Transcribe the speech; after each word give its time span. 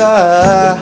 estar 0.00 0.78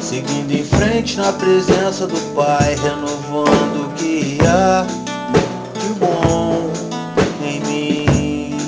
seguindo 0.00 0.50
em 0.52 0.64
frente 0.64 1.18
na 1.18 1.30
presença 1.34 2.06
do 2.06 2.18
Pai, 2.34 2.74
renovando 2.76 3.86
o 3.86 3.92
que 3.94 4.38
há 4.42 4.86
de 5.78 5.88
bom 6.00 6.70
em 7.44 7.60
mim. 7.60 8.58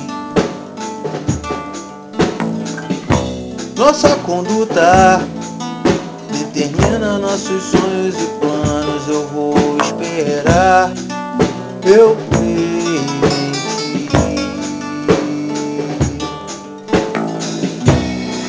Nossa 3.75 4.17
conduta 4.17 5.23
determina 6.31 7.19
nossos 7.19 7.63
sonhos 7.63 8.17
e 8.17 8.27
planos. 8.39 9.09
Eu 9.09 9.27
vou 9.29 9.55
esperar, 9.81 10.93
eu 11.87 12.19
creio. 12.31 12.71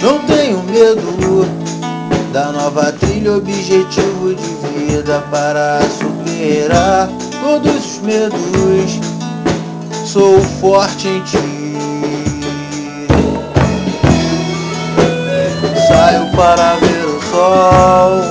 Não 0.02 0.18
tenho 0.26 0.64
medo 0.64 1.11
objetivo 3.38 4.36
de 4.36 4.78
vida 4.78 5.24
para 5.32 5.80
superar 5.82 7.10
todos 7.42 7.76
os 7.76 8.02
medos. 8.02 9.00
Sou 10.06 10.40
forte 10.60 11.08
em 11.08 11.22
ti. 11.22 11.38
Saio 15.88 16.32
para 16.36 16.76
ver 16.76 17.06
o 17.06 17.22
sol 17.32 18.22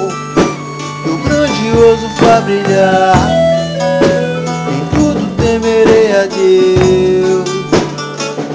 e 1.06 1.10
o 1.10 1.18
grandioso 1.24 2.08
faz 2.18 2.44
brilhar. 2.44 3.30
Em 4.68 4.82
tudo 4.94 5.20
temerei 5.36 6.12
a 6.12 6.26
Deus, 6.26 7.48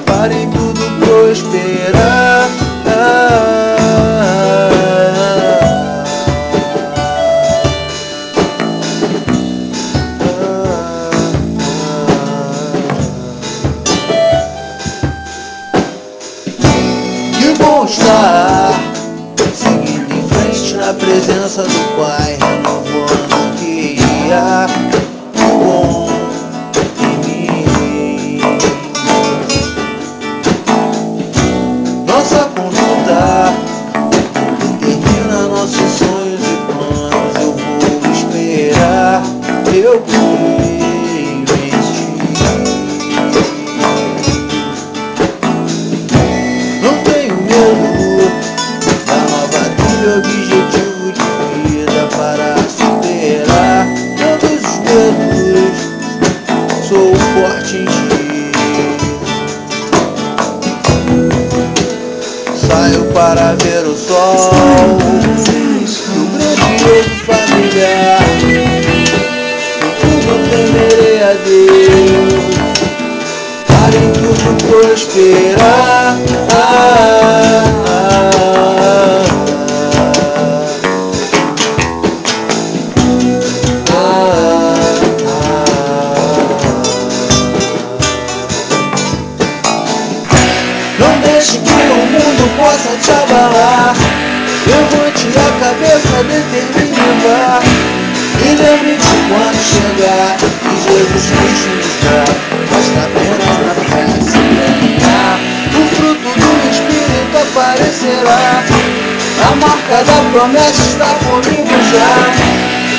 para 0.05 0.33
em 0.33 0.49
tudo 0.51 0.81
prosperar. 1.05 1.84
Seguindo 19.53 20.13
em 20.13 20.27
frente 20.27 20.73
na 20.75 20.93
presença 20.93 21.63
do 21.63 21.95
Pai, 21.97 22.37
renovando 22.39 23.14
deixe 91.45 91.59
que 91.59 91.71
o 91.71 92.05
mundo 92.07 92.57
possa 92.57 92.97
te 92.97 93.11
abalar. 93.11 93.93
Levante 94.65 95.27
a 95.37 95.49
cabeça, 95.63 96.23
determine. 96.23 96.95
E 98.41 98.55
lembre 98.55 98.97
de 98.97 99.15
quando 99.29 99.61
chegar 99.61 100.37
que 100.37 100.73
Jesus 100.81 101.25
Cristo 101.29 101.73
dá. 102.03 102.23
Basta 102.71 102.99
apenas 103.05 103.55
na 103.61 103.73
fé 103.89 104.05
se 104.21 104.37
empenhar. 104.37 105.39
O 105.69 105.95
fruto 105.95 106.29
do 106.39 106.69
Espírito 106.69 107.37
aparecerá. 107.37 108.63
A 109.47 109.55
marca 109.55 110.03
da 110.03 110.17
promessa 110.31 110.81
está 110.81 111.09
comigo 111.25 111.75
já. 111.91 112.13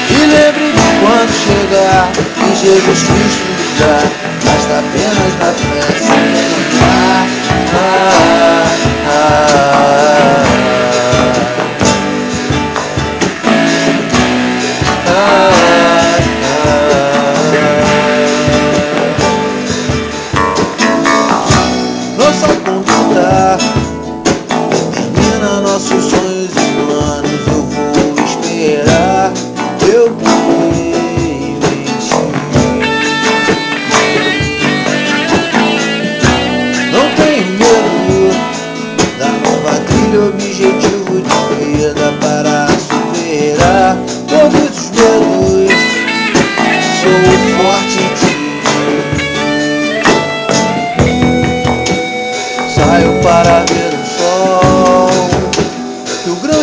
E 0.09 0.27
lembre 0.27 0.73
de 0.73 0.89
quando 1.01 1.33
chegar 1.33 2.11
que 2.13 2.49
Jesus 2.55 3.03
Cristo 3.03 3.47
dá. 3.81 3.97
Basta 4.45 4.79
apenas 4.79 5.33
na 5.41 5.53
fé 5.53 5.81
se 5.99 6.13
empenhar. 6.13 6.96
Ah, 7.79 8.65
ah, 9.07 10.16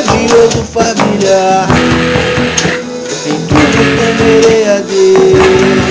que 0.03 0.09
o 0.09 0.27
grandioso 0.27 0.63
faz 0.73 0.94
brilhar. 0.94 1.67
Em 3.25 3.39
tudo 3.47 3.77
temerei 3.97 4.67
a 4.69 4.79
Deus 4.79 5.83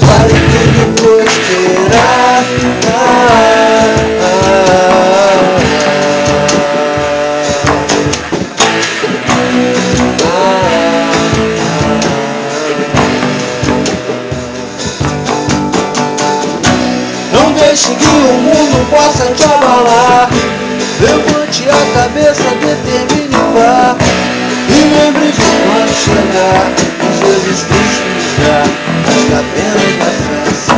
para 0.00 0.30
em 0.30 0.44
tudo 0.50 0.82
prosperar. 1.02 2.44
Não 17.32 17.52
deixe 17.52 17.94
que 17.94 18.06
o 18.06 18.32
mundo 18.42 18.90
possa 18.90 19.32
te 19.34 19.44
abalar. 19.44 20.59
Levante 21.00 21.64
a 21.68 21.98
cabeça, 21.98 22.44
determine 22.60 23.34
o 23.34 23.54
vá. 23.54 23.96
E 24.68 24.80
lembre 24.94 25.32
de 25.32 25.40
quando 25.40 25.94
chegar 25.94 26.90
Jesus 27.18 27.62
Cristo 27.64 28.10
dá. 28.44 28.64
Basta 29.06 29.36
apenas 29.40 29.90
na 29.98 30.10
fé 30.26 30.44
se. 30.54 30.76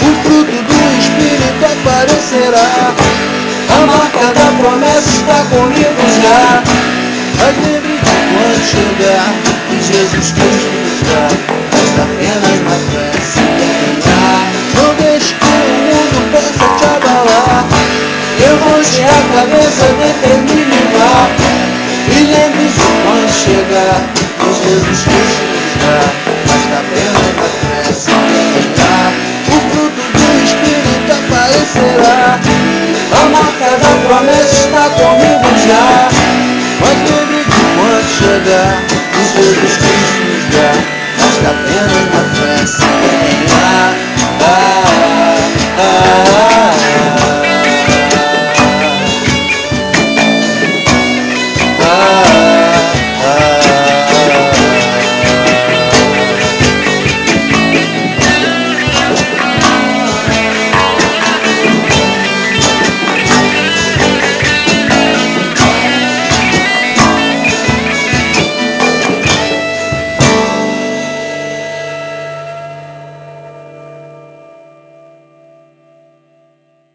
O 0.00 0.14
fruto 0.22 0.58
do 0.62 0.78
Espírito 0.98 1.64
aparecerá. 1.64 2.94
A 3.68 3.86
marca 3.86 4.26
da 4.32 4.48
promessa 4.58 5.08
está 5.10 5.38
comigo 5.50 6.04
já. 6.22 6.62
Mas 7.38 7.54
lembre 7.66 7.98
de 7.98 8.08
quando 8.32 8.62
chegar 8.64 9.54
Jesus 9.82 10.32
Cristo 10.32 10.70
nos 10.84 11.63
a 19.14 19.22
cabeça, 19.34 19.86
vá. 20.98 21.28
E 22.06 22.18
lembre-se 22.24 22.86
quando 23.04 23.30
chegar 23.32 23.98
que 24.38 24.50
Jesus 24.68 25.00
Cristo 25.04 25.44
nos 25.52 25.74
dá. 25.80 25.98
Basta 26.46 26.74
apenas 26.80 27.12
na 27.12 27.13